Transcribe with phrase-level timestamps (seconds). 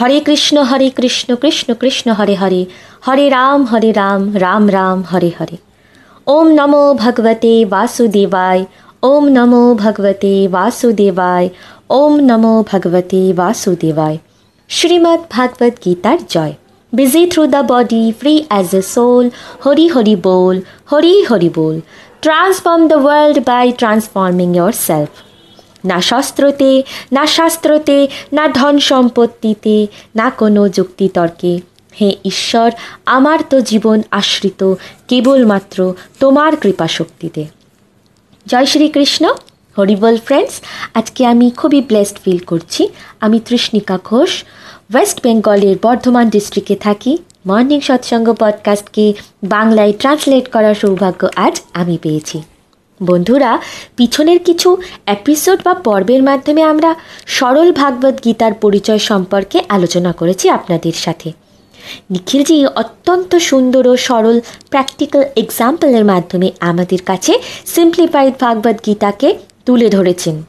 [0.00, 2.62] হরে কৃষ্ণ হরে কৃষ্ণ কৃষ্ণ কৃষ্ণ হরে হরে
[3.06, 5.56] হরে রাম হরে রাম রাম রাম হরে হরে
[6.26, 8.62] ওম নমো ভগবতে বাসুদেবায়
[9.02, 11.48] ওম নমো ভগবতে বাসুদেবায়
[11.90, 14.18] ওম নমো ভগবতে বাসুদেবায়
[14.70, 16.54] শ্রীমদ্ ভাগবত গীতার জয়
[16.92, 19.30] busy through the body, free as a soul.
[19.60, 20.56] Hori Hori Bol,
[20.86, 21.76] Hori Hori Bol.
[22.22, 25.10] Transform the world by transforming yourself.
[25.84, 31.60] না শস্ত্রতে, না শাস্ত্রতে, না ধন সম্পত্তিতে, না কোনো যুক্তিতর্কে
[32.00, 32.70] হে ঈশ্বর,
[33.06, 34.74] আমার তো জীবন আশ্রিত,
[35.08, 37.44] কেবলমাত্র তোমার কৃপা শক্তিতে
[38.46, 39.32] জয় শ্রীকৃষ্ণ।
[39.78, 40.60] হরিবল ফ্রেন্ডস
[40.94, 42.88] আজকে আমি খুবই ব্লেসড ফিল করছি।
[43.20, 44.44] আমি তৃষ্ণিকা ঘোষ
[44.94, 49.12] ওয়েস্ট বেঙ্গলের বর্ধমান ডিস্ট্রিক্টে থাকি। মর্নিং সৎসঙ্গ পডকাস্টকে
[49.44, 52.42] বাংলায় ট্রান্সলেট করার সৌভাগ্য আজ আমি পেয়েছি।
[53.06, 53.58] বন্ধুরা,
[53.96, 56.94] পিছনের কিছু এপিসোড বা পর্বের মাধ্যমে আমরা
[57.26, 61.32] সরল ভাগবত গীতার পরিচয় সম্পর্কে আলোচনা করেছি আপনাদের সাথে।
[62.10, 67.32] নিখিলজি অত্যন্ত সুন্দর ও সরল প্র্যাকটিক্যাল এক্সাম্পলের মাধ্যমে আমাদের কাছে
[67.66, 70.42] সিম্পলিফাইড ভাগবত গীতাকে তুলে ধরেছেন।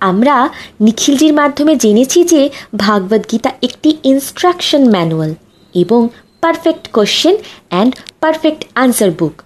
[0.00, 0.48] আমরা
[0.80, 5.34] নিখিলজির মাধ্যমে জেনেছি যে ভাগবত গীতা একটি ইনস্ট্রাকশন ম্যানুয়াল
[5.74, 6.08] এবং
[6.40, 7.36] perfect question
[7.68, 9.42] and perfect answer book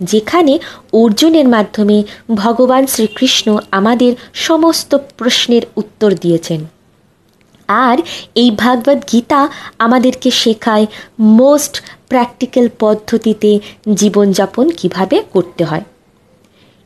[0.00, 0.58] যেখানে
[0.92, 2.02] অর্জুনের মাধ্যমে
[2.34, 6.66] ভগবান শ্রীকৃষ্ণ আমাদের সমস্ত প্রশ্নের উত্তর দিয়েছেন।
[7.68, 7.98] আর
[8.34, 10.86] এই ভাগবত গীতা আমাদেরকে শেখায়
[11.20, 13.58] মোস্ট প্র্যাকটিক্যাল পদ্ধতিতে
[13.94, 15.84] জীবনযাপন কীভাবে করতে হয়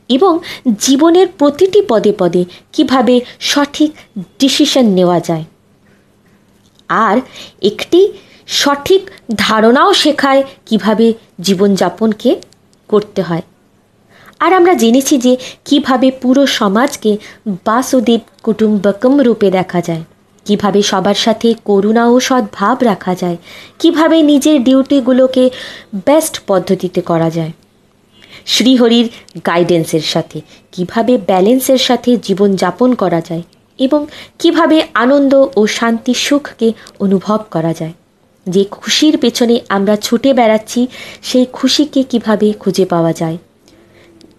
[0.09, 0.39] এবং
[0.79, 3.91] জীবনের প্রতিটি পদে পদে কীভাবে সঠিক
[4.39, 5.43] ডিসিশন নেওয়া যায়।
[6.89, 7.21] আর
[7.61, 8.13] একটি
[8.47, 12.35] সঠিক ধারণাও শেখায় কীভাবে জীবনযাপনকে
[12.91, 13.45] করতে হয়।
[14.39, 15.33] আর আমরা জেনেছি যে
[15.67, 17.11] কীভাবে পুরো সমাজকে
[17.67, 20.03] বাসুদেব কুটুম্বকম রূপে দেখা যায়,
[20.45, 23.37] কীভাবে সবার সাথে করুণা ও সদ্ভাব রাখা যায়,
[23.81, 25.43] কীভাবে নিজের ডিউটিগুলোকে
[26.07, 27.53] বেস্ট পদ্ধতিতে করা যায়।
[28.45, 29.07] শ্রীহরির
[29.45, 30.37] গাইডেন্সের সাথে,
[30.71, 33.43] কীভাবে ব্যালেন্সের সাথে জীবনযাপন করা যায়
[33.79, 34.01] এবং
[34.41, 36.67] কীভাবে আনন্দ ও শান্তি সুখকে
[36.99, 37.95] অনুভব করা যায়।
[38.49, 40.87] যে খুশির পেছনে আমরা ছুটে বেড়াচ্ছি,
[41.21, 43.37] সেই খুশিকে কীভাবে খুঁজে পাওয়া যায়?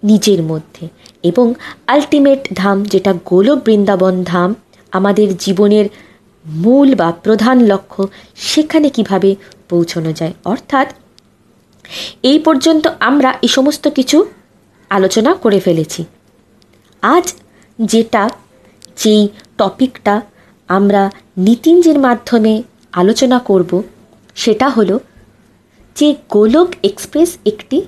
[0.04, 0.88] নিজের মধ্যে।
[1.22, 1.54] এবং
[1.86, 4.54] আলটিমেট ধাম, যেটা গোলক বৃন্দাবন ধাম,
[4.92, 5.86] আমাদের জীবনের
[6.46, 9.36] মূল বা প্রধান লক্ষ্য, সেখানে কীভাবে
[9.68, 10.32] পৌঁছানো যায়?
[10.44, 10.92] অর্থাৎ,
[12.22, 14.24] এই পর্যন্ত আমরা এই সমস্ত কিছু
[14.90, 16.04] আলোচনা করে ফেলেছি।
[17.02, 17.34] আজ
[17.80, 18.30] যেটা,
[18.96, 19.28] যেই
[19.58, 20.20] টপিকটা
[20.68, 23.82] আমরা নীতিঞ্জের মাধ্যমে আলোচনা করব
[24.42, 24.96] সেটা হলো
[25.96, 27.78] যে গোলক এক্সপ্রেস একটি,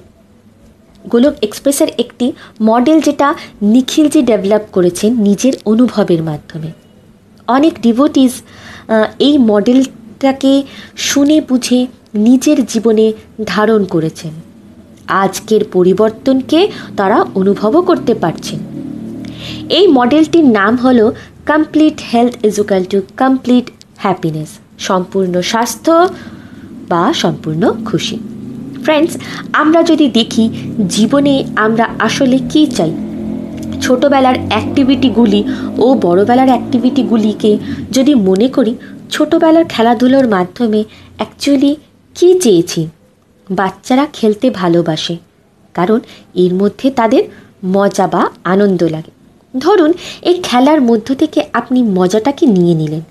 [1.05, 2.27] গোলক এক্সপ্রেসের একটি
[2.63, 3.29] মডেল যেটা
[3.73, 6.71] নিখিলজি ডেভেলপ করেছেন নিজের অনুভবের মাধ্যমে।
[7.57, 8.33] অনেক ডিভোটিস
[9.27, 10.53] এই মডেলটাকে
[11.09, 11.79] শুনে বুঝে
[12.27, 13.07] নিজের জীবনে
[13.47, 14.33] ধারণ করেছেন।
[15.25, 16.61] আজকের পরিবর্তনকে
[16.97, 18.61] তারা অনুভবও করতে পারছেন।
[19.79, 20.99] এই মডেলটির নাম হল
[21.51, 23.67] complete health is equal to complete
[24.05, 24.51] happiness
[24.89, 25.93] সম্পূর্ণ স্বাস্থ্য
[26.93, 28.17] বা সম্পূর্ণ খুশি।
[28.85, 29.13] ফ্রেন্ডস
[29.63, 30.45] আমরা যদি দেখি
[30.95, 32.93] জীবনে আমরা আসলে কী চাই?
[33.85, 35.41] ছোটোবেলার অ্যাক্টিভিটিগুলি
[35.79, 37.53] ও বড়োবেলার অ্যাক্টিভিটিগুলিকে
[37.91, 38.73] যদি মনে করি,
[39.11, 40.81] ছোটোবেলার খেলাধুলোর মাধ্যমে
[41.17, 41.73] অ্যাকচুয়ালি
[42.17, 42.81] কী চেয়েছি?
[43.47, 45.15] বাচ্চারা খেলতে ভালোবাসে,
[45.75, 45.99] কারণ
[46.45, 47.23] এর মধ্যে তাদের
[47.75, 48.23] মজা বা
[48.53, 49.13] আনন্দ লাগে।
[49.55, 49.91] ধরুন,
[50.29, 53.03] এই খেলার মধ্য থেকে আপনি মজাটাকে নিয়ে নিলেন।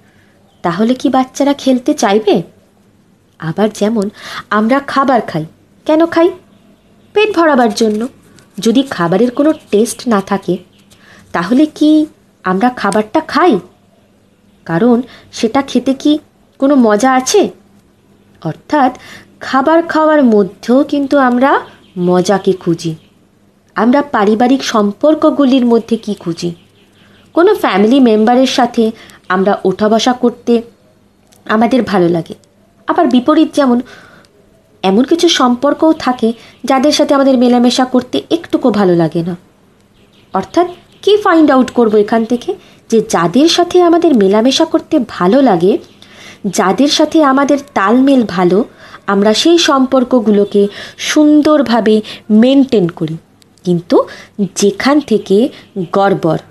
[0.63, 2.35] তাহলে কি বাচ্চারা খেলতে চাইবে?
[3.41, 4.09] আবার যেমন
[4.49, 5.45] আমরা খাবার খাই,
[5.85, 6.31] কেন খাই?
[7.13, 8.07] পেট ভরাবার জন্য।
[8.59, 10.57] যদি খাবারের কোনো টেস্ট না থাকে,
[11.31, 12.05] তাহলে কি
[12.43, 13.59] আমরা খাবারটা খাই?
[14.65, 15.01] কারণ
[15.31, 16.19] সেটা খেতে কি
[16.59, 17.49] কোনো মজা আছে?
[18.41, 18.91] অর্থাৎ
[19.39, 21.51] খাবার খাওয়ার মধ্যেও কিন্তু আমরা
[21.97, 22.95] মজাকে খুঁজি।
[23.75, 26.49] আমরা পারিবারিক সম্পর্কগুলির মধ্যে কি খুঁজি?
[27.33, 28.91] কোনো ফ্যামিলি মেম্বারের সাথে
[29.29, 30.61] আমরা ওঠা বসা করতে
[31.45, 32.35] আমাদের ভালো লাগে।
[32.91, 33.77] আবার বিপরীত যেমন,
[34.83, 36.29] এমন কিছু সম্পর্কও থাকে
[36.69, 39.35] যাদের সাথে আমাদের মেলামেশা করতে একটুকু ভালো লাগে না।
[40.33, 40.67] অর্থাৎ
[41.03, 42.49] কি ফাইন্ড আউট করব এখান থেকে
[42.91, 45.73] যে যাদের সাথে আমাদের মেলামেশা করতে ভালো লাগে,
[46.57, 48.59] যাদের সাথে আমাদের তালমেল ভালো,
[49.13, 50.61] আমরা সেই সম্পর্কগুলোকে
[51.11, 51.95] সুন্দরভাবে
[52.41, 53.15] মেনটেন করি।
[53.65, 53.97] কিন্তু
[54.61, 55.37] যেখান থেকে
[55.97, 56.41] গড়বড়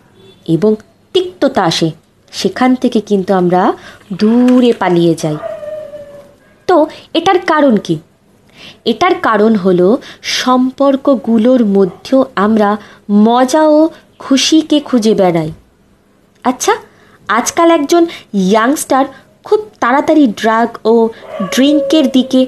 [0.55, 0.71] এবং
[1.15, 1.89] তিক্ততা আসে,
[2.33, 3.63] সেখান থেকে কিন্তু আমরা
[4.13, 5.39] দূরে পালিয়ে যাই।
[6.71, 6.77] তো
[7.19, 7.97] এটার কারণ কি?
[8.93, 9.89] এটার কারণ হলো
[10.41, 12.71] সম্পর্কগুলোর মধ্যেও আমরা
[13.27, 13.81] মজা ও
[14.19, 15.51] খুশিকে খুঁজে বেড়াই।
[16.45, 16.73] আচ্ছা
[17.29, 18.03] আজকাল একজন
[18.35, 19.05] ইয়াংস্টার
[19.47, 20.95] খুব তাড়াতাড়ি ড্রাগ ও
[21.53, 22.41] ড্রিঙ্কের দিকে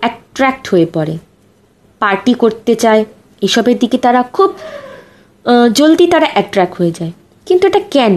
[0.00, 1.14] অ্যাট্রাক্ট হয়ে পড়ে।
[2.00, 3.02] পার্টি করতে চায়,
[3.46, 4.50] এসবের দিকে তারা খুব
[5.78, 7.12] জলদি তারা অ্যাট্রাক্ট হয়ে যায়।
[7.46, 8.16] কিন্তু এটা কেন?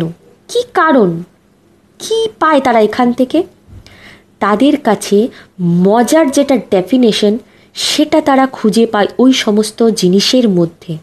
[0.49, 1.09] কি কারণ?
[1.99, 3.39] কি পায় তারা এখান থেকে?
[4.43, 5.27] তাদের কাছে
[5.61, 7.37] মজার যেটা ডেফিনেশন
[7.73, 10.97] সেটা তারা খুঁজে পায় ওই সমস্ত জিনিসের মধ্যে।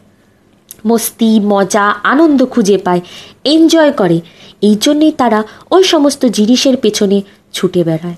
[0.86, 3.00] মস্তি, মজা, আনন্দ খুঁজে পায়
[3.44, 4.20] এনজয় করে।
[4.62, 7.22] এই জন্যেই তারা ওই সমস্ত জিনিসের পেছনে
[7.52, 8.14] ছুটে বেড়ায়।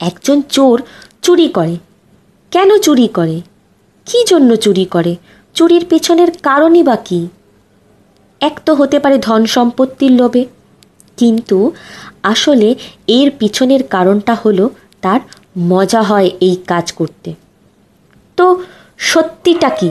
[0.00, 0.82] একজন চোর
[1.22, 1.76] চুরি করে।
[2.50, 3.40] কেন চুরি করে?
[4.06, 5.16] কি জন্য চুরি করে?
[5.54, 7.28] চুরির পেছনের কারণই বা কী?
[8.40, 10.46] এক তো হতে পারে ধন সম্পত্তির লোভে।
[11.22, 11.58] কিন্তু
[12.22, 12.68] আসলে
[13.18, 14.64] এর পিছনের কারণটা হলো
[15.04, 15.20] তার
[15.72, 17.30] মজা হয় এই কাজ করতে।
[18.38, 18.46] তো
[19.10, 19.90] সত্যিটা কি?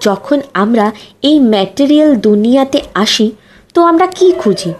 [0.00, 0.86] যখন আমরা
[1.22, 3.26] এই ম্যাটেরিয়াল দুনিয়াতে আসি,
[3.74, 4.70] তো আমরা কি খুঁজি?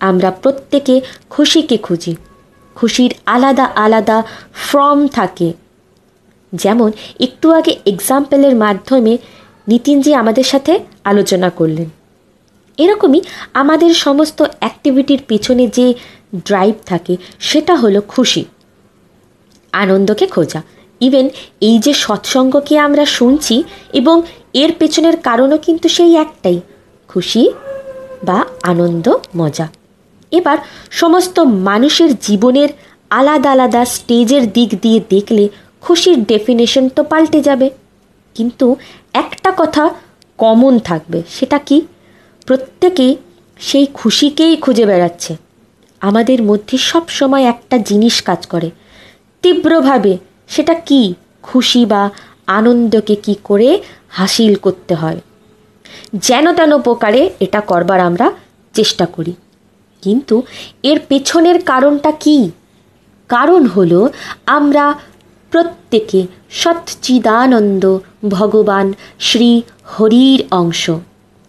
[0.00, 0.94] আমরা প্রত্যেকে
[1.30, 2.12] খুশিকে খুঁজি।
[2.76, 4.18] খুশির আলাদা আলাদা
[4.66, 5.48] ফর্ম থাকে।
[6.52, 6.90] যেমন
[7.20, 9.12] একটু আগে এক্সাম্পলের মাধ্যমে
[9.68, 10.72] নিতিনজি আমাদের সাথে
[11.04, 11.88] আলোচনা করলেন।
[12.78, 13.20] এরকমই
[13.52, 15.94] আমাদের সমস্ত অ্যাক্টিভিটির পিছনে যে
[16.44, 18.44] ড্রাইভ থাকে, সেটা হলো খুশি।
[19.72, 20.62] আনন্দকে খোঁজা।
[21.00, 21.26] ইভেন
[21.60, 24.22] এই যে সৎসঙ্গকে আমরা শুনছি এবং
[24.54, 26.60] এর পেছনের কারণও কিন্তু সেই একটাই,
[27.08, 27.50] খুশি
[28.22, 29.68] বা আনন্দ, মজা।
[30.32, 30.58] এবার
[30.90, 32.68] সমস্ত মানুষের জীবনের
[33.10, 35.48] আলাদা আলাদা স্টেজের দিক দিয়ে দেখলে
[35.80, 37.70] খুশির ডেফিনেশন তো পাল্টে যাবে।
[38.34, 38.76] কিন্তু
[39.12, 39.94] একটা কথা
[40.38, 41.82] কমন থাকবে, সেটা কি?
[42.48, 43.16] প্রত্যেকেই
[43.58, 45.36] সেই খুশিকেই খুঁজে বেড়াচ্ছে।
[46.00, 48.70] আমাদের মধ্যে সব সময় একটা জিনিস কাজ করে।
[49.42, 50.18] তীব্রভাবে
[50.48, 51.14] সেটা কি?
[51.42, 52.10] খুশি বা
[52.46, 55.20] আনন্দকে কি করে হাসিল করতে হয়?
[56.14, 58.32] যেন তেন প্রকারে এটা করবার আমরা
[58.74, 59.32] চেষ্টা করি।
[60.02, 60.42] কিন্তু
[60.82, 62.50] এর পেছনের কারণটা কি?
[63.28, 64.08] কারণ হলো
[64.46, 64.98] আমরা
[65.50, 67.98] প্রত্যেকে সচ্চিদানন্দ
[68.28, 70.90] ভগবান শ্রী হরির অংশ।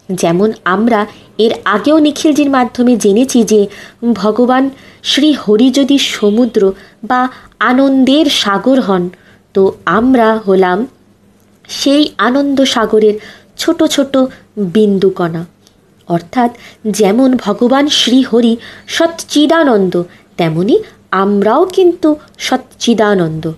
[0.09, 1.07] যেমন আমরা
[1.37, 3.67] এর আগেও নিখিলজির মাধ্যমে জেনেছি যে
[4.13, 4.69] ভগবান
[5.03, 6.71] শ্রী হরি যদি সমুদ্র
[7.03, 7.29] বা
[7.59, 9.09] আনন্দের সাগর হন,
[9.53, 10.87] তো আমরা হলাম
[11.69, 13.15] সেই আনন্দ সাগরের
[13.57, 14.17] ছোট ছোট
[14.57, 15.45] বিন্দুকণা।
[16.07, 16.51] অর্থাৎ
[16.85, 18.57] যেমন ভগবান শ্রীহরি
[18.87, 20.03] সচ্চিদানন্দ
[20.37, 20.75] তেমনি
[21.11, 23.53] আমরাও কিন্তু সচ্চিদানন্দ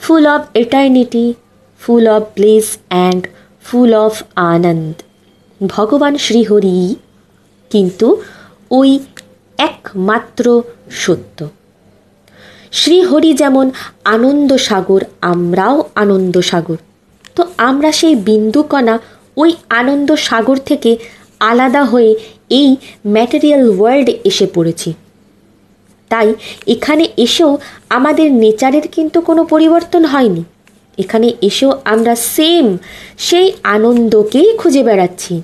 [0.00, 1.34] full of eternity,
[1.78, 3.26] full of bliss and
[3.64, 5.09] full of আনন্দ।
[5.60, 6.96] ভগবান শ্রীহরি,
[7.70, 8.08] কিন্তু
[8.70, 8.90] ওই
[9.58, 11.38] একমাত্র সত্য।
[12.72, 13.70] শ্রীহরি যেমন
[14.04, 16.78] আনন্দ সাগর, আমরাও আনন্দ সাগর।
[17.36, 18.98] তো আমরা সেই বিন্দুকণা
[19.36, 20.96] ওই আনন্দ সাগর থেকে
[21.40, 22.14] আলাদা হয়ে
[22.50, 24.94] এই ম্যাটেরিয়াল ওয়ার্ল্ডে এসে পড়েছি।
[26.10, 26.34] তাই
[26.66, 27.58] এখানে এসেও
[27.90, 30.44] আমাদের নেচারের কিন্তু কোনো পরিবর্তন হয়নি।
[31.02, 32.66] এখানে এসেও আমরা সেম
[33.26, 35.34] সেই আনন্দকেই খুঁজে বেড়াচ্ছি।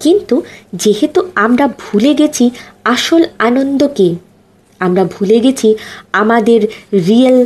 [0.00, 0.36] কিন্তু
[0.82, 2.44] যেহেতু আমরা ভুলে গেছি
[2.94, 4.08] আসল আনন্দকে,
[4.80, 5.68] আমরা ভুলে গেছি
[6.22, 6.60] আমাদের
[7.08, 7.38] রিয়েল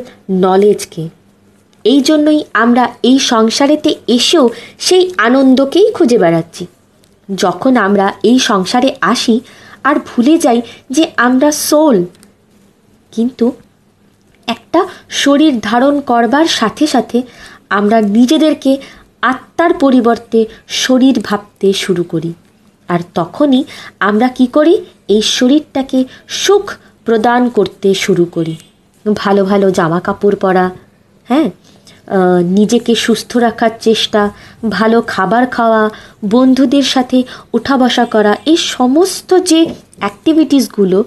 [0.44, 1.02] নলেজকে
[1.84, 4.44] এই জন্যই আমরা এই সংসারেতে এসেও
[4.86, 6.64] সেই আনন্দকেই খুঁজে বেড়াচ্ছি।
[7.28, 9.36] যখন আমরা এই সংসারে আসি,
[9.88, 10.58] আর ভুলে যাই
[10.90, 11.96] যে আমরা সোল
[13.12, 13.46] কিন্তু
[14.56, 14.80] একটা
[15.22, 17.18] শরীর ধারণ করবার সাথে সাথে
[17.78, 18.72] আমরা নিজেদেরকে
[19.32, 20.40] আত্মার পরিবর্তে
[20.84, 22.30] শরীর ভাবতে শুরু করি।
[22.88, 23.62] আর তখনই
[24.08, 24.74] আমরা কি করি?
[25.14, 25.98] এই শরীরটাকে
[26.42, 26.64] সুখ
[27.06, 28.54] প্রদান করতে শুরু করি।
[29.04, 30.66] ভালো ভালো জামা কাপড় পরা
[31.28, 31.48] হ্যাঁ?
[32.58, 34.22] নিজেকে সুস্থ রাখার চেষ্টা,
[34.70, 35.82] ভালো খাবার খাওয়া,
[36.34, 37.18] বন্ধুদের সাথে
[37.52, 39.60] উঠা বসা করা, এই সমস্ত যে
[40.02, 40.98] অ্যাক্টিভিটিসগুলো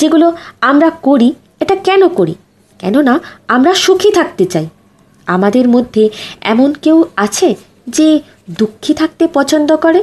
[0.00, 0.26] যেগুলো
[0.60, 1.28] আমরা করি,
[1.60, 2.34] এটা কেন করি?
[2.78, 4.68] কেননা আমরা সুখী থাকতে চাই।
[5.26, 7.54] আমাদের মধ্যে এমন কেউ আছে
[7.88, 8.20] যে
[8.50, 10.02] দুঃখী থাকতে পছন্দ করে?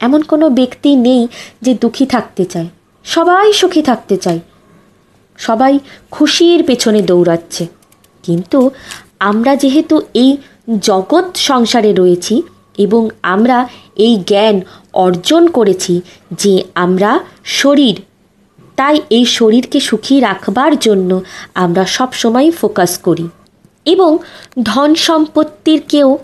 [0.00, 1.28] এমন কোনো ব্যক্তি নেই
[1.62, 2.68] যে দুঃখী থাকতে চায়।
[3.04, 4.40] সবাই সুখী থাকতে চায়।
[5.38, 5.78] সবাই
[6.10, 7.66] খুশির পেছনে দৌড়াচ্ছে।
[8.22, 8.70] কিন্তু
[9.20, 10.36] আমরা যেহেতু এই
[10.80, 12.42] জগৎ সংসারে রয়েছি
[12.78, 14.60] এবং আমরা এই জ্ঞান
[14.92, 16.00] অর্জন করেছি
[16.32, 18.02] যে আমরা শরীর
[18.76, 21.20] তাই এই শরীরকে সুখী রাখবার জন্য
[21.54, 23.28] আমরা সবসময় ফোকাস করি।
[23.84, 24.18] এবং
[24.62, 26.18] ধন সম্পত্তিরকেও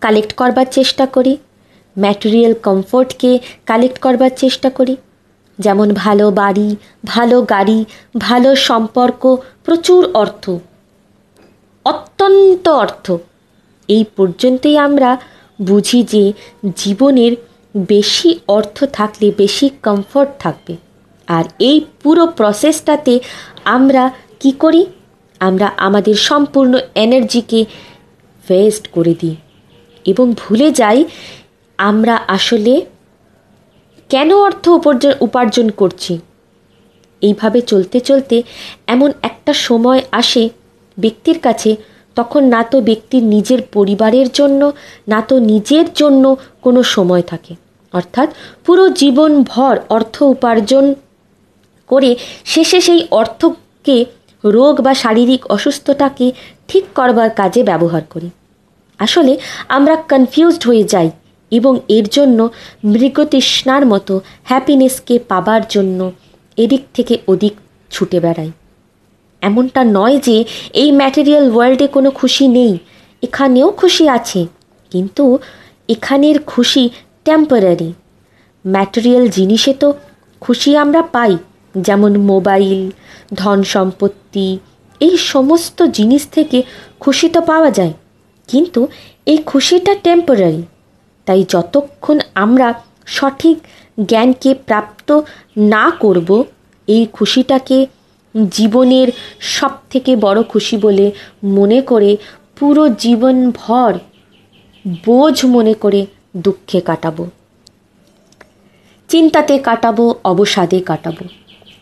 [0.00, 1.36] কালেক্ট করবার চেষ্টা করি।
[1.98, 4.96] ম্যাটেরিয়াল কমফোর্টকে কালেক্ট করবার চেষ্টা করি।
[5.58, 7.84] যেমন ভালো বাড়ি, ভালো গাড়ি,
[8.18, 10.50] ভালো সম্পর্ক, প্রচুর অর্থ।
[11.84, 13.12] অত্যন্ত অর্থ।
[13.88, 15.16] এই পর্যন্তই আমরা
[15.62, 16.32] বুঝি যে
[16.76, 17.36] জীবনের
[17.76, 20.76] বেশি অর্থ থাকলে বেশি কমফর্ট থাকবে।
[21.26, 23.20] আর এই পুরো প্রসেসটাতে
[23.64, 24.86] আমরা কি করি?
[25.40, 27.64] আমরা আমাদের সম্পূর্ণ এনার্জিকে
[28.50, 29.36] ওয়েস্ট করে দিই।
[30.06, 31.04] এবং ভুলে যাই
[31.78, 32.86] আমরা আসলে
[34.08, 34.68] কেন অর্থ
[35.20, 36.18] উপার্জন করছি?
[37.20, 38.42] এইভাবে চলতে চলতে
[38.86, 40.48] এমন একটা সময় আসে
[40.98, 41.76] ব্যক্তির কাছে,
[42.14, 44.72] তখন না তো ব্যক্তির নিজের পরিবারের জন্য,
[45.08, 47.54] না তো নিজের জন্য কোনো সময় থাকে।
[47.92, 48.34] অর্থাৎ
[48.66, 50.94] পুরো জীবন ভর অর্থ উপার্জন
[51.88, 52.10] করে
[52.52, 53.96] শেষে সেই অর্থকে,
[54.44, 56.26] রোগ বা শারীরিক অসুস্থতাকে
[56.68, 58.28] ঠিক করবার কাজে ব্যবহার করি।
[59.00, 59.32] আসলে
[59.68, 61.08] আমরা কনফিউজড হয়ে যাই
[61.52, 62.38] এবং এর জন্য
[62.92, 64.14] মৃগতৃষ্ণার মতো
[64.44, 66.00] হ্যাপিনেসকে পাবার জন্য
[66.58, 67.54] এদিক থেকে ওদিক
[67.90, 68.50] ছুটে বেড়াই।
[69.42, 70.36] এমনটা নয় যে
[70.82, 72.72] এই ম্যাটেরিয়াল ওয়ার্ল্ডে কোনো খুশি নেই,
[73.22, 74.40] এখানেও খুশি আছে,
[74.92, 75.24] কিন্তু
[75.88, 76.84] এখানের খুশি
[77.24, 77.90] টেম্পোরারি
[78.64, 79.88] ম্যাটেরিয়াল জিনিসে তো
[80.42, 81.32] খুশি আমরা পাই।
[81.86, 82.80] যেমন মোবাইল,
[83.40, 84.48] ধন সম্পত্তি,
[85.00, 86.58] এই সমস্ত জিনিস থেকে
[87.02, 87.94] খুশি তো পাওয়া যায়,
[88.48, 88.80] কিন্তু
[89.26, 90.62] এই খুশিটা টেম্পোরারি
[91.26, 92.68] তাই যতক্ষণ আমরা
[93.06, 93.56] সঠিক
[94.10, 95.08] জ্ঞানকে প্রাপ্ত
[95.74, 96.30] না করব,
[96.88, 97.78] এই খুশিটাকে
[98.58, 99.08] জীবনের
[99.56, 101.06] সব থেকে বড় খুশি বলে
[101.56, 102.10] মনে করে
[102.58, 103.92] পুরো জীবন ভর
[105.06, 106.00] বোঝ মনে করে
[106.44, 107.24] দুঃখে কাটাবো।
[109.10, 111.24] চিন্তাতে কাটাবো, অবসাদে কাটাবো।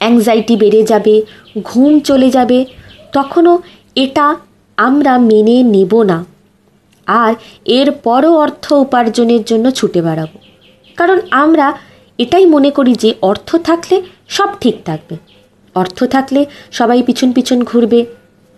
[0.02, 1.14] অ্যাংজাইটি বেড়ে যাবে,
[1.64, 2.58] ঘুম চলে যাবে,
[3.12, 3.54] তখনও
[3.96, 4.26] এটা
[4.76, 6.18] আমরা মেনে নেব না।
[7.06, 7.32] আর
[7.78, 10.38] এর পরও অর্থ উপার্জনের জন্য ছুটে বেড়াবো।
[10.98, 11.66] কারণ আমরা
[12.18, 13.96] এটাই মনে করি যে অর্থ থাকলে
[14.28, 15.16] সব ঠিক থাকবে।
[15.74, 16.40] অর্থ থাকলে
[16.72, 18.00] সবাই পিছন পিছন ঘুরবে,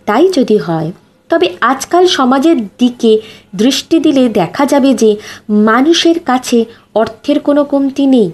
[0.06, 0.92] তাই যদি হয়।
[1.30, 3.12] তবে আজকাল সমাজের দিকে
[3.56, 5.10] দৃষ্টি দিলে দেখা যাবে যে
[5.50, 6.58] মানুষের কাছে
[6.94, 8.28] অর্থের কোনো কমতি নেই।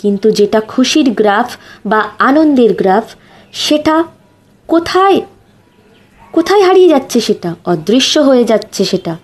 [0.00, 3.04] কিন্তু যেটা খুশির গ্রাফ বা আনন্দের গ্রাফ,
[3.52, 4.04] সেটা
[4.68, 5.20] কোথায়?
[6.32, 7.54] কোথায় হারিয়ে যাচ্ছে সেটা?
[7.64, 9.16] অদৃশ্য হয়ে যাচ্ছে সেটা।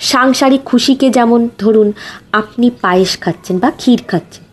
[0.00, 1.92] সাংসারিক খুশিকে যেমন ধরুন,
[2.32, 4.44] আপনি পায়েস খাচ্ছেন বা ক্ষীর খাচ্ছেন।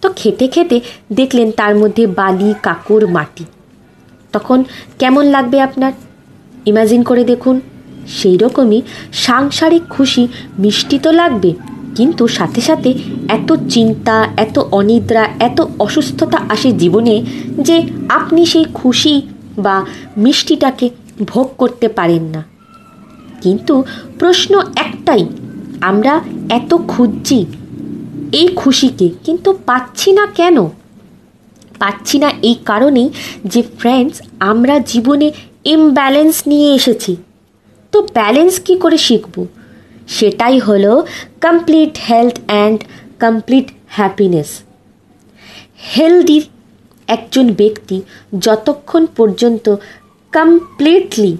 [0.00, 0.80] তো খেতে খেতে
[1.12, 3.44] দেখলেন তার মধ্যে বালি কাকর মাটি।
[4.32, 4.64] তখন
[4.98, 5.92] কেমন লাগবে আপনার?
[6.66, 7.60] ইমাজিন করে দেখুন।
[8.08, 10.28] সেই রকমই সাংসারিক খুশি
[10.58, 11.54] মিষ্টি তো লাগবে
[12.00, 12.94] কিন্তু সাথে সাথে
[13.28, 17.22] এত চিন্তা, এত অনিদ্রা, এত অসুস্থতা আসে জীবনে
[17.58, 17.76] যে
[18.08, 19.22] আপনি সেই খুশি
[19.58, 19.84] বা
[20.16, 20.90] মিষ্টিটাকে
[21.26, 22.42] ভোগ করতে পারেন না।
[23.42, 23.84] কিন্তু
[24.18, 25.24] প্রশ্ন একটাই,
[25.80, 27.46] আমরা এত খুঁজছি,
[28.32, 30.56] এই খুশিকে কিন্তু পাচ্ছি না কেন?
[31.78, 33.08] পাচ্ছি না এই কারণেই
[33.44, 35.32] যে ফ্রেন্ডস আমরা জীবনে
[35.64, 37.16] ইমব্যালেন্স নিয়ে এসেছি।
[37.92, 39.46] তো ব্যালেন্স কি করে শিখব?
[40.16, 40.92] সেটাই হলো
[41.40, 42.78] complete health and
[43.20, 44.50] complete happiness
[45.96, 46.38] healthy
[47.08, 47.96] একজন ব্যক্তি
[48.38, 49.66] যতক্ষণ পর্যন্ত
[50.32, 51.32] কমপ্লিটলি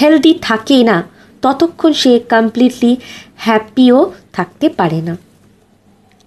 [0.00, 0.96] হেলদি থাকে না,
[1.42, 2.92] ততক্ষণ সে কমপ্লিটলি
[3.36, 3.98] হ্যাপিও
[4.32, 5.14] থাকতে পারে না।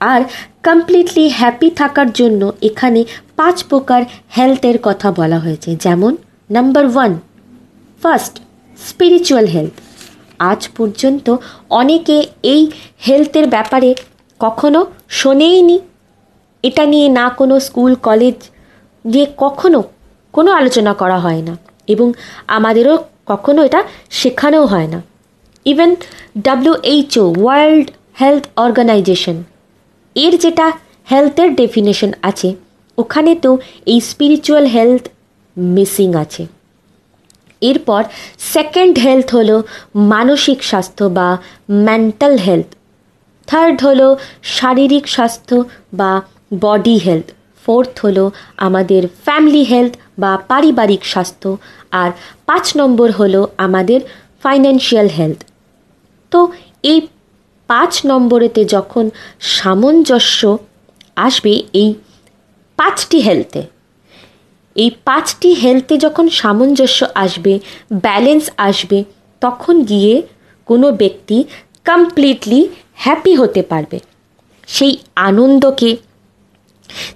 [0.02, 0.22] আর
[0.64, 3.02] কমপ্লিটলি হ্যাপি থাকার জন্য এখানে
[3.36, 4.02] পাঁচ প্রকার
[4.38, 6.14] হেলথের কথা বলা হয়েছে। যেমন
[6.50, 7.12] number one
[8.02, 8.34] first
[8.88, 9.76] spiritual health
[10.50, 11.28] আজ পর্যন্ত
[11.80, 12.18] অনেকে
[12.54, 12.62] এই
[13.06, 13.90] হেলথের ব্যাপারে
[14.40, 14.80] কখনো
[15.20, 15.78] শোনেইনি।
[16.64, 18.38] এটা নিয়ে না কোনো স্কুল, কলেজ
[19.06, 19.80] দিয়ে কখনো
[20.34, 21.54] কোনো আলোচনা করা হয় না
[21.94, 22.08] এবং
[22.58, 22.96] আমাদেরও
[23.32, 23.82] কখনো এটা
[24.20, 25.00] শেখানোও হয় না।
[25.66, 25.92] Even
[26.48, 27.88] WHO World
[28.20, 29.38] Health Organization,
[30.16, 30.66] এর যেটা
[31.12, 32.50] হেলথের ডেফিনেশন আছে,
[32.98, 33.52] ওখানে তো
[33.92, 35.04] এই স্পিরিচুয়াল হেলথ
[35.58, 36.44] মিসিং আছে।
[37.62, 38.02] এরপর
[38.54, 39.56] সেকেন্ড হেলথ হলো
[39.96, 41.38] মানসিক স্বাস্থ্য বা
[41.70, 42.70] মেন্টাল হেলথ
[43.48, 44.08] থার্ড হলো
[44.44, 45.56] শারীরিক স্বাস্থ্য
[45.94, 46.12] বা
[46.62, 47.28] বডি হেলথ
[47.66, 51.50] ফোর্থ হলো আমাদের ফ্যামিলি হেলথ বা পারিবারিক স্বাস্থ্য।
[51.92, 52.10] আর
[52.46, 54.00] পাঁচ নম্বর হলো আমাদের
[54.44, 55.40] ফাইন্যান্সিয়াল হেলথ
[56.32, 56.40] তো
[56.84, 57.00] এই
[57.70, 59.06] পাঁচ নম্বরেতে যখন
[59.40, 60.42] সামঞ্জস্য
[61.16, 61.90] আসবে এই
[62.80, 63.62] পাঁচটি হেলথে
[64.76, 67.60] এই পাঁচটি হেলথে যখন সামঞ্জস্য আসবে
[67.94, 69.04] ব্যালেন্স আসবে,
[69.42, 70.22] তখন গিয়ে
[70.66, 71.44] কোনো ব্যক্তি
[71.86, 74.00] কমপ্লিটলি হ্যাপি হতে পারবে।
[74.68, 75.98] সেই আনন্দকে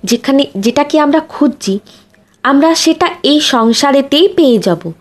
[0.04, 1.80] যেখানে, যেটাকে আমরা খুঁজছি,
[2.44, 4.92] আমরা সেটা এই সংসারেতেই পেয়ে যাব।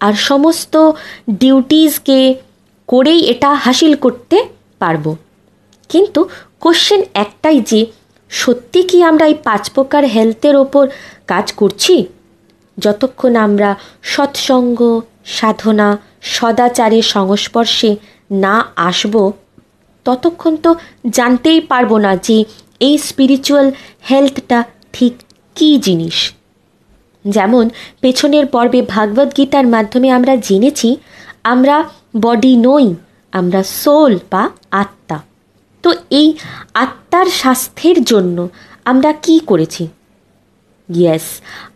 [0.00, 0.92] আর সমস্ত
[1.30, 2.34] ডিউটিসকে
[2.88, 4.44] করেই এটা হাসিল করতে
[4.78, 5.16] পারব।
[5.88, 6.28] কিন্তু
[6.60, 7.86] কোশ্চেন একটাই যে
[8.30, 10.88] সত্যি কি আমরা এই পাঁচ প্রকার হেলথের ওপর
[11.26, 12.06] কাজ করছি?
[12.78, 17.96] যতক্ষণ আমরা সৎসঙ্গ, সাধনা, সদাচারের সংস্পর্শে
[18.30, 19.32] না আসব,
[20.04, 20.74] ততক্ষণ তো
[21.08, 22.44] জানতেই পারব না যে
[22.80, 23.72] এই স্পিরিচুয়াল
[24.10, 25.14] হেলথটা ঠিক
[25.54, 26.32] কী জিনিস।
[27.24, 30.96] যেমন, পেছনের পর্বে ভাগবত গীতার মাধ্যমে আমরা জেনেছি,
[31.44, 31.84] আমরা
[32.20, 32.94] বডি নই
[33.32, 35.22] আমরা সোল বা আত্মা।
[35.86, 36.28] তো এই
[36.84, 38.38] আত্মার স্বাস্থ্যের জন্য
[38.84, 39.84] আমরা কি করেছি?
[40.88, 41.26] ইয়েস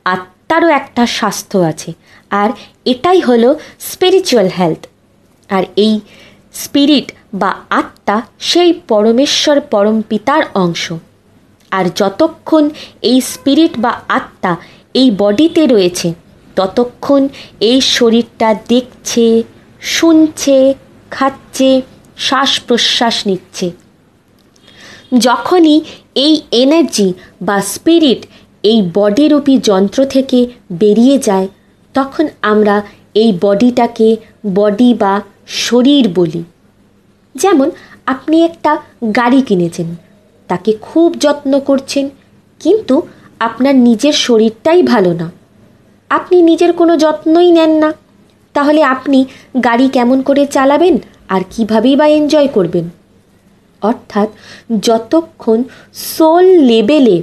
[0.05, 1.91] আত্মারও একটা স্বাস্থ্য আছে।
[2.31, 2.51] আর
[2.85, 3.49] এটাই হলো
[3.91, 4.83] স্পিরিচুয়াল হেলথ
[5.51, 5.95] আর এই
[6.55, 7.07] স্পিরিট
[7.41, 7.51] বা
[7.81, 10.85] আত্মা সেই পরমেশ্বর পরম পিতার অংশ।
[11.73, 12.65] আর যতক্ষণ
[13.03, 14.53] এই স্পিরিট বা আত্মা
[14.95, 16.09] এই বডিতে রয়েছে,
[16.57, 17.23] ততক্ষণ
[17.61, 19.27] এই শরীরটা দেখছে,
[19.97, 20.57] শুনছে,
[21.11, 21.71] খাচ্ছে
[22.17, 23.69] শ্বাস প্রশ্বাস নিচ্ছে।
[25.19, 25.81] যখনই
[26.15, 27.13] এই এনার্জি
[27.43, 28.27] বা স্পিরিট
[28.63, 31.49] এই বডিরূপী যন্ত্র থেকে বেরিয়ে যায়,
[31.95, 32.83] তখন আমরা
[33.15, 34.17] এই বডিটাকে
[34.55, 36.45] বডি বা শরীর বলি।
[37.35, 37.71] যেমন
[38.07, 38.79] আপনি একটা
[39.17, 39.97] গাড়ি কিনেছেন,
[40.49, 42.11] তাকে খুব যত্ন করছেন,
[42.61, 43.03] কিন্তু
[43.39, 45.31] আপনার নিজের শরীরটাই ভালো না।
[46.11, 47.93] আপনি নিজের কোনো যত্নই নেন না।
[48.53, 49.25] তাহলে আপনি
[49.65, 50.99] গাড়ি কেমন করে চালাবেন
[51.29, 53.00] আর কীভাবেই বা এনজয় করবেন?
[53.81, 54.29] অর্থাৎ
[54.83, 55.63] যতক্ষণ
[55.95, 57.23] সোল লেভেলে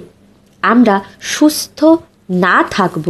[0.63, 1.85] আমরা সুস্থ
[2.29, 3.07] না থাকব,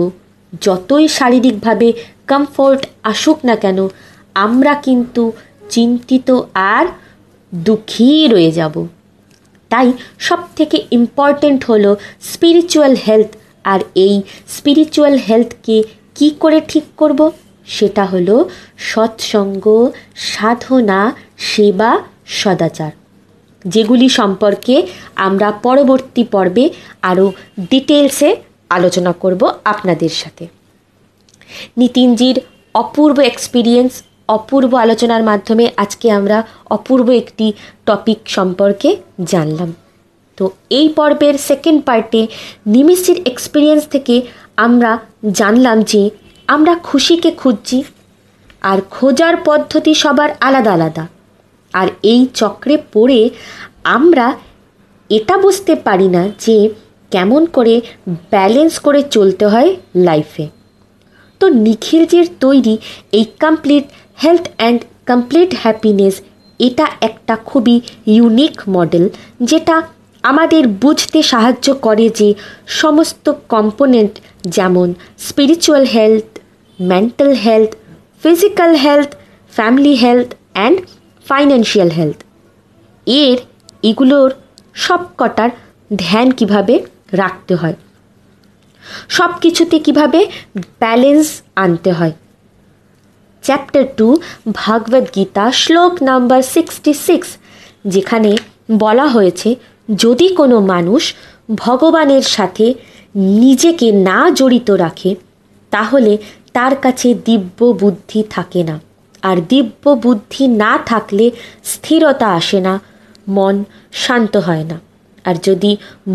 [0.61, 1.93] যতই শারীরিকভাবে
[2.27, 3.87] কমফোর্ট আসুক না কেন,
[4.35, 5.31] আমরা কিন্তু
[5.69, 6.85] চিন্তিত আর
[7.53, 8.75] দুঃখী রয়ে যাব।
[9.69, 13.31] তাই সব থেকে ইম্পর্টেন্ট হলো স্পিরিচুয়াল হেলথ
[13.63, 15.83] আর এই স্পিরিচুয়াল হেলথকে
[16.15, 17.31] কি করে ঠিক করব?
[17.67, 19.65] সেটা হলো সৎসঙ্গ,
[20.15, 21.01] সাধনা,
[21.37, 21.91] সেবা,
[22.25, 22.91] সদাচার।
[23.67, 24.75] যেগুলি সম্পর্কে
[25.15, 26.65] আমরা পরবর্তী পর্বে
[27.01, 27.25] আরও
[27.69, 28.29] ডিটেলসে
[28.69, 30.45] আলোচনা করব আপনাদের সাথে।
[31.77, 32.37] নিতিনজির
[32.75, 33.91] অপূর্ব এক্সপিরিয়েন্স
[34.27, 36.37] অপূর্ব আলোচনার মাধ্যমে আজকে আমরা
[36.69, 37.47] অপূর্ব একটি
[37.85, 38.89] টপিক সম্পর্কে
[39.23, 39.69] জানলাম।
[40.37, 42.21] তো এই পর্বের সেকেন্ড পার্টে
[42.65, 44.15] নিমিষের এক্সপিরিয়েন্স থেকে
[44.65, 44.91] আমরা
[45.39, 46.09] জানলাম যে
[46.47, 47.77] আমরা খুশিকে খুঁজছি,
[48.61, 51.03] আর খোঁজার পদ্ধতি সবার আলাদা আলাদা।
[51.77, 53.21] আর এই চক্রে পড়ে
[53.95, 54.27] আমরা
[55.09, 56.57] এটা বুঝতে পারি না যে
[57.11, 57.75] কেমন করে
[58.31, 60.45] ব্যালেন্স করে চলতে হয় লাইফে
[61.41, 62.75] তো নিখিলজির তৈরি
[63.11, 63.85] এই complete
[64.17, 66.15] health and complete happiness
[66.59, 67.75] এটা একটা খুবই
[68.07, 69.03] ইউনিক মডেল
[69.41, 69.75] যেটা
[70.23, 72.29] আমাদের বুঝতে সাহায্য করে যে
[72.75, 74.13] সমস্ত কম্পোনেন্ট
[74.47, 74.87] যেমন
[75.19, 76.27] spiritual health
[76.79, 77.71] mental health
[78.23, 79.09] physical health
[79.53, 80.77] family health and
[81.27, 82.19] financial health
[83.07, 83.37] এর
[83.83, 84.29] এগুলোর
[84.73, 85.49] সব কটার
[85.95, 86.75] ধ্যান কীভাবে
[87.11, 87.75] রাখতে হয়?
[89.09, 90.19] সব কিছুতে কীভাবে
[90.79, 92.11] ব্যালেন্স আনতে হয়?
[93.43, 94.07] চ্যাপ্টার টু
[94.53, 97.29] ভাগবত গীতা শ্লোক নাম্বার সিক্সটি সিক্স
[97.85, 98.37] যেখানে
[98.79, 99.55] বলা হয়েছে,
[99.89, 101.13] যদি কোনো মানুষ
[101.55, 102.73] ভগবানের সাথে
[103.15, 105.15] নিজেকে না জড়িত রাখে,
[105.71, 106.17] তাহলে
[106.53, 108.75] তার কাছে দিব্য বুদ্ধি থাকে না।
[109.29, 111.25] আর দিব্য বুদ্ধি না থাকলে
[111.71, 112.73] স্থিরতা আসে না,
[113.35, 113.55] মন
[114.03, 114.77] শান্ত হয় না।
[115.25, 115.71] আর যদি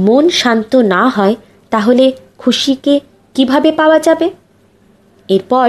[0.06, 1.34] মন শান্ত না হয়,
[1.72, 2.04] তাহলে
[2.38, 2.94] খুশিকে
[3.36, 4.26] কীভাবে পাওয়া যাবে?
[5.28, 5.66] এরপর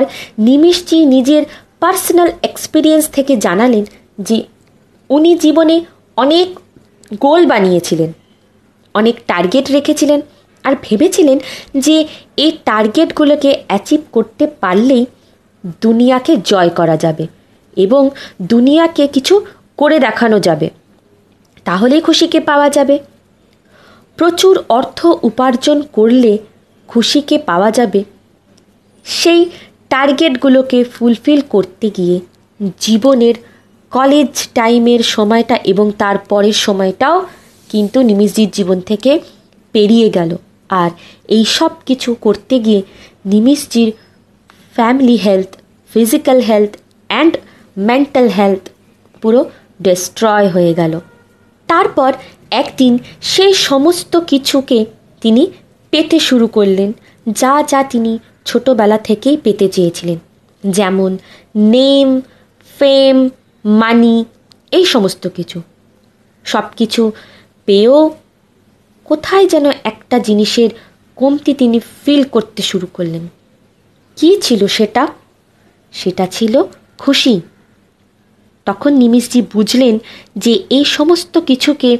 [0.47, 1.43] নিমিষজি নিজের
[1.81, 3.83] পার্সোনাল এক্সপিরিয়েন্স থেকে জানালেন
[4.27, 4.37] যে,
[5.09, 5.75] উনি জীবনে
[6.23, 6.47] অনেক
[7.25, 8.09] গোল বানিয়েছিলেন,
[8.95, 10.19] অনেক টার্গেট রেখেছিলেন
[10.63, 11.37] আর ভেবেছিলেন
[11.85, 11.97] যে,
[12.43, 15.03] এই টার্গেটগুলোকে অ্যাচিভ করতে পারলেই
[15.81, 17.27] দুনিয়াকে জয় করা যাবে
[17.77, 18.09] এবং
[18.41, 19.45] দুনিয়াকে কিছু
[19.77, 20.69] করে দেখানো যাবে।
[21.65, 22.99] তাহলেই খুশিকে পাওয়া যাবে।
[24.15, 26.37] প্রচুর অর্থ উপার্জন করলে
[26.87, 28.03] খুশিকে পাওয়া যাবে।
[29.05, 29.49] সেই
[29.89, 32.19] টার্গেটগুলোকে ফুলফিল করতে গিয়ে
[32.79, 33.33] জীবনের
[33.91, 37.25] কলেজ টাইমের সময়টা এবং তার পরের সময়টাও
[37.69, 39.19] কিন্তু নিমিষজির জীবন থেকে
[39.71, 40.37] পেরিয়ে গেল।
[40.69, 40.91] আর
[41.27, 42.81] এই সব কিছু করতে গিয়ে
[43.25, 43.93] নিমিষজির
[44.75, 45.47] family health
[45.93, 46.69] physical health
[47.07, 47.37] and
[47.77, 48.69] mental health
[49.21, 49.45] পুরো
[49.81, 50.99] ডিস্ট্রয় হয়ে গেল।
[51.67, 52.13] তারপর
[52.51, 54.85] একদিন সেই সমস্ত কিছুকে
[55.21, 55.47] তিনি
[55.91, 56.93] পেতে শুরু করলেন,
[57.31, 60.19] যা যা তিনি ছোটোবেলা থেকেই পেতে চেয়েছিলেন।
[60.63, 61.17] যেমন
[61.55, 62.21] নেম,
[62.79, 63.29] ফেম,
[63.65, 64.25] মানি,
[64.71, 65.61] এই সমস্ত কিছু।
[66.43, 67.11] সব কিছু
[67.65, 68.15] পেয়েও
[69.03, 70.69] কোথায় যেন একটা জিনিসের
[71.15, 73.27] কমতি তিনি ফিল করতে শুরু করলেন।
[74.17, 75.07] কি ছিল সেটা?
[75.91, 76.63] সেটা ছিল
[76.97, 77.41] খুশি।
[78.65, 79.99] তখন নিমিষজি বুঝলেন
[80.35, 81.97] যে এই সমস্ত কিছুকে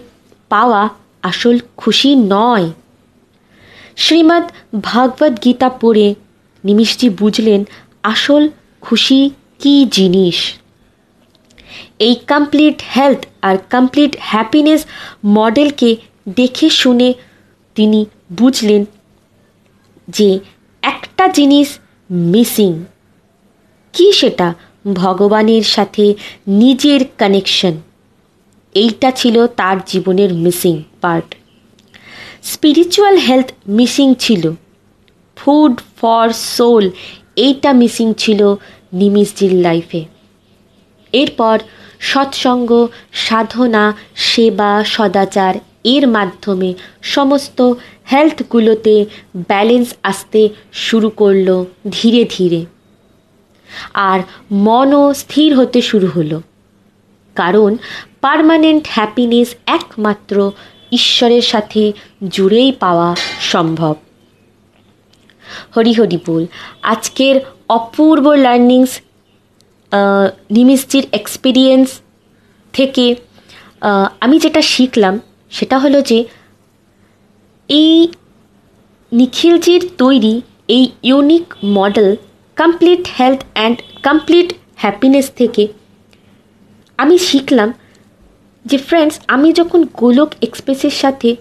[0.50, 0.90] পাওয়া
[1.22, 2.72] আসল খুশি নয়।
[3.96, 4.48] শ্রীমদ্
[4.82, 6.16] ভাগবত গীতা পড়ে
[6.66, 7.66] নিমিষজি বুঝলেন
[8.04, 8.50] আসল
[8.82, 10.54] খুশি কি জিনিস।
[12.00, 14.86] এই কমপ্লিট হেলথ আর কমপ্লিট হ্যাপিনেস
[15.26, 15.96] মডেলকে
[16.30, 17.14] দেখে শুনে
[17.76, 18.06] তিনি
[18.38, 18.86] বুঝলেন
[20.08, 20.40] যে
[20.82, 21.80] একটা জিনিস
[22.14, 22.86] মিসিং।
[23.94, 24.54] কি সেটা?
[24.94, 26.14] ভগবানের সাথে
[26.48, 27.74] নিজের কানেকশন
[28.74, 31.36] এইটা ছিল তার জীবনের missing part
[32.44, 34.54] spiritual health missing ছিল।
[35.36, 36.90] ফুড ফর সোল
[37.36, 38.56] এইটা মিসিং ছিল
[38.94, 40.06] নিমিষজির লাইফে
[41.14, 41.60] এরপর
[42.04, 47.74] সৎসঙ্গ, সাধনা, সেবা, সদাচার, এর মাধ্যমে সমস্ত
[48.12, 52.66] হেলথগুলোতে ব্যালেন্স আসতে শুরু করল ধীরে ধীরে।
[53.94, 54.20] আর
[54.52, 56.42] মনও স্থির হতে শুরু হলো।
[57.36, 57.78] কারণ
[58.22, 60.52] পারমানেন্ট হ্যাপিনেস একমাত্র
[60.92, 61.94] ঈশ্বরের সাথে
[62.30, 63.96] জুড়েই পাওয়া সম্ভব।
[65.78, 66.46] হরি হরি বল,
[66.82, 69.00] আজকের অপূর্ব লার্নিংস
[70.52, 71.88] নিমিষজির এক্সপিরিয়েন্স
[72.74, 73.16] থেকে
[74.20, 75.20] আমি যেটা শিখলাম
[75.52, 76.24] সেটা হলো যে
[77.70, 78.08] এই
[79.12, 82.16] নিখিলজির তৈরি এই unique model
[82.56, 85.68] complete health and complete happiness থেকে
[86.98, 87.74] আমি শিখলাম
[88.66, 91.36] যে ফ্রেন্ডস আমি যখন গোলক এক্সপ্রেসের সাথে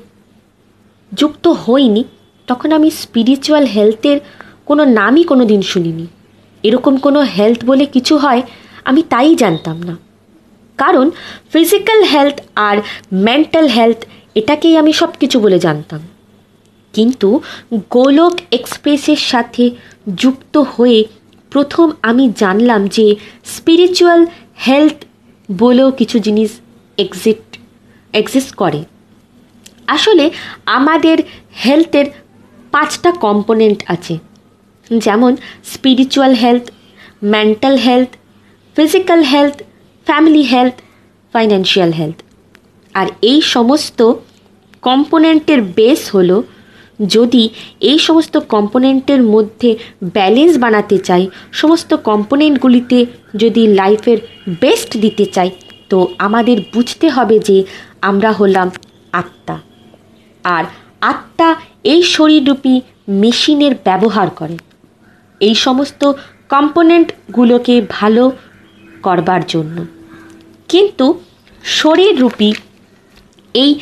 [1.14, 2.04] যুক্ত হইনি,
[2.46, 4.20] তখন আমি স্পিরিচুয়াল হেলথের
[4.66, 6.06] কোনো নামই কোনো দিন শুনিনি।
[6.62, 8.42] এরকম কোনো হেলথ বলে কিছু হয়,
[8.84, 9.96] আমি তাই জানতাম না।
[10.78, 11.10] কারণ
[11.52, 12.76] ফিজিক্যাল হেলথ আর
[13.12, 13.96] মেন্টাল হেলথ
[14.34, 16.00] এটাকেই আমি সব কিছু বলে জানতাম।
[16.92, 17.40] কিন্তু
[17.90, 19.70] গোলক এক্সপ্রেসের সাথে
[20.16, 21.04] যুক্ত হয়ে
[21.50, 24.26] প্রথম আমি জানলাম যে স্পিরিচুয়াল
[24.66, 25.04] হেলথ
[25.58, 26.50] বলেও কিছু জিনিস
[26.98, 27.58] এক্সিট
[28.12, 28.84] এক্সিস্ট করে।
[29.86, 30.30] আসলে
[30.66, 31.18] আমাদের
[31.64, 32.06] হেলথের
[32.70, 34.18] পাঁচটা কম্পোনেন্ট আছে।
[34.98, 36.70] যেমন spiritual health
[37.22, 38.08] mental health
[38.76, 39.62] physical health
[40.06, 40.74] family health
[41.32, 42.14] financial health
[42.94, 44.12] আর এই সমস্ত
[44.82, 46.42] কম্পোনেন্টের বেস হলো
[47.06, 47.48] যদি
[47.80, 54.18] এই সমস্ত কম্পোনেন্টের মধ্যে ব্যালেন্স বানাতে চাই, সমস্ত কম্পোনেন্টগুলিতে যদি লাইফের
[54.60, 55.50] বেস্ট দিতে চাই,
[55.88, 57.64] তো আমাদের বুঝতে হবে যে
[58.00, 58.70] আমরা হলাম
[59.12, 59.60] আত্মা।
[60.44, 60.64] আর
[61.00, 64.56] আত্মা এই শরীররূপী মেশিনের ব্যবহার করে।
[65.46, 66.02] এই সমস্ত
[66.48, 68.24] কম্পোনেন্টগুলোকে ভালো
[69.02, 69.76] করবার জন্য।
[70.68, 71.06] কিন্তু
[71.78, 72.50] শরীররূপী
[73.54, 73.72] এই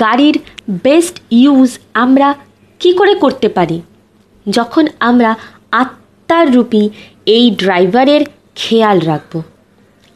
[0.00, 0.36] গাড়ির
[0.84, 2.28] বেস্ট ইউজ আমরা
[2.80, 3.78] কি করে করতে পারি?
[4.46, 5.30] যখন আমরা
[5.82, 6.82] আত্মার রূপী
[7.26, 8.22] এই ড্রাইভারের
[8.54, 9.32] খেয়াল রাখব।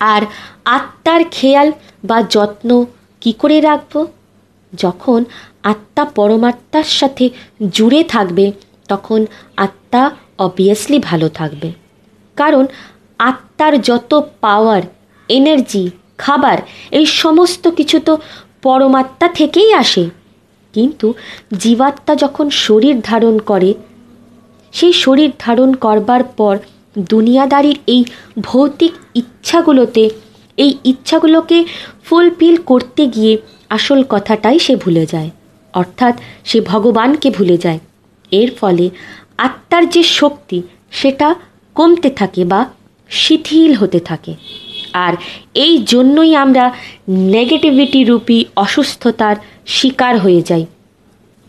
[0.01, 0.23] আর
[0.65, 1.69] আত্মার খেয়াল
[2.05, 2.71] বা যত্ন
[3.23, 3.95] কি করে রাখব?
[4.73, 5.21] যখন
[5.63, 7.25] আত্মা পরমাত্মার সাথে
[7.71, 8.47] জুড়ে থাকবে,
[8.89, 9.21] তখন
[9.57, 10.03] আত্মা
[10.39, 11.73] অবভিয়াসলি ভালো থাকবে।
[12.37, 12.67] কারণ
[13.19, 14.83] আত্মার যত পাওয়ার
[15.29, 16.59] এনার্জি খাবার,
[16.91, 18.19] এই সমস্ত কিছু তো
[18.63, 20.11] পরমাত্মা থেকেই আসে।
[20.75, 21.15] কিন্তু
[21.59, 23.75] জীবাত্মা যখন শরীর ধারণ করে,
[24.73, 26.59] সেই শরীর ধারণ করবার পর
[26.99, 28.05] দুনিয়াদারির এই
[28.41, 30.11] ভৌতিক ইচ্ছাগুলোতে,
[30.57, 31.65] এই ইচ্ছাগুলোকে
[32.05, 35.31] ফুলফিল করতে গিয়ে আসল কথাটাই সে ভুলে যায়।
[35.75, 37.79] অর্থাৎ সে ভগবানকে ভুলে যায়।
[38.33, 38.91] এর ফলে
[39.39, 41.35] আত্মার যে শক্তি, সেটা
[41.75, 42.67] কমতে থাকে বা
[43.09, 44.35] শিথিল হতে থাকে।
[44.93, 45.13] আর
[45.55, 46.73] এই জন্যই আমরা
[47.09, 50.67] নেগেটিভিটি রূপী অসুস্থতার শিকার হয়ে যাই।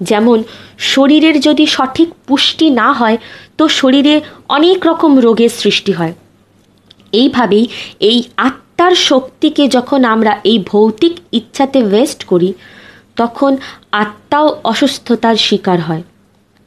[0.01, 0.43] যেমন
[0.77, 3.17] শরীরের যদি সঠিক পুষ্টি না হয়,
[3.57, 6.13] তো শরীরে অনেক রকম রোগের সৃষ্টি হয়।
[7.11, 7.67] এইভাবেই
[7.99, 12.53] এই আত্মার শক্তিকে যখন আমরা এই ভৌতিক ইচ্ছাতে ওয়েস্ট করি,
[13.15, 13.57] তখন
[13.91, 16.03] আত্মাও অসুস্থতার শিকার হয়।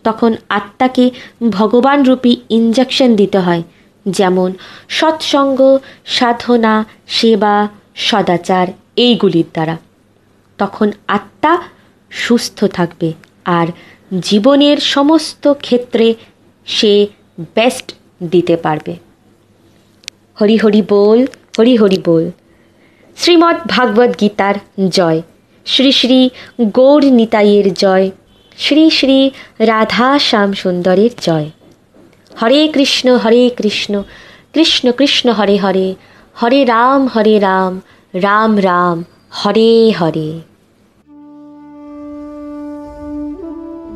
[0.03, 1.11] তখন আত্মাকে
[1.51, 3.63] ভগবানরূপী ইঞ্জেকশন দিতে হয়,
[4.09, 4.53] যেমন
[4.89, 9.77] সৎসঙ্গ, সাধনা, সেবা, সদাচার, এইগুলির দ্বারা।
[10.59, 11.53] তখন আত্মা
[12.11, 13.13] সুস্থ থাকবে
[13.45, 13.67] আর
[14.21, 16.15] জীবনের সমস্ত ক্ষেত্রে
[16.67, 17.07] সে
[17.55, 18.97] বেস্ট দিতে পারবে।
[20.41, 21.27] হরি হরি বল,
[21.59, 22.31] হরি হরি বল।
[23.17, 24.55] শ্রীমদ্ ভাগবত গীতার
[24.89, 25.23] জয়,
[25.67, 26.31] শ্রী শ্রী
[26.63, 28.11] গৌর নিতাইয়ের জয়।
[28.62, 29.18] শ্রী শ্রী
[29.59, 31.49] রাধা শ্যাম সুন্দরের জয়।
[32.42, 34.03] হরে কৃষ্ণ হরে কৃষ্ণ
[34.55, 35.88] কৃষ্ণ কৃষ্ণ, হরে হরে
[36.42, 37.73] হরে রাম হরে রাম
[38.14, 38.99] রাম রাম,
[39.31, 40.31] হরে হরে।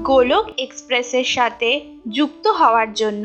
[0.02, 1.70] গোলক এক্সপ্রেসের সাথে
[2.08, 3.24] যুক্ত হওয়ার জন্য